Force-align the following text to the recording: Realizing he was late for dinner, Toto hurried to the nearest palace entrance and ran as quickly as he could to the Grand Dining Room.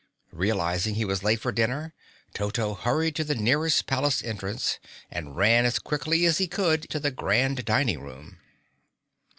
Realizing 0.31 0.95
he 0.95 1.05
was 1.05 1.21
late 1.21 1.39
for 1.39 1.51
dinner, 1.51 1.93
Toto 2.33 2.73
hurried 2.73 3.15
to 3.17 3.23
the 3.23 3.35
nearest 3.35 3.85
palace 3.85 4.23
entrance 4.23 4.79
and 5.11 5.35
ran 5.35 5.63
as 5.63 5.77
quickly 5.77 6.25
as 6.25 6.39
he 6.39 6.47
could 6.47 6.89
to 6.89 6.99
the 6.99 7.11
Grand 7.11 7.63
Dining 7.65 8.01
Room. 8.01 8.39